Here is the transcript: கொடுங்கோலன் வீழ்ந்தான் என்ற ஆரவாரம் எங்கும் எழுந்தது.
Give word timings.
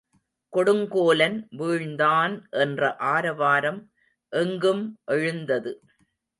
கொடுங்கோலன் 0.53 1.37
வீழ்ந்தான் 1.57 2.33
என்ற 2.59 2.95
ஆரவாரம் 3.11 3.79
எங்கும் 4.33 4.83
எழுந்தது. 5.11 5.73